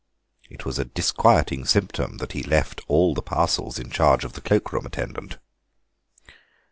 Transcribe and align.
It 0.49 0.65
was 0.65 0.79
a 0.79 0.85
disquieting 0.85 1.63
symptom 1.65 2.17
that 2.17 2.31
he 2.31 2.41
left 2.41 2.81
all 2.87 3.13
the 3.13 3.21
parcels 3.21 3.77
in 3.77 3.91
charge 3.91 4.25
of 4.25 4.33
the 4.33 4.41
cloak 4.41 4.73
room 4.73 4.87
attendant. 4.87 5.37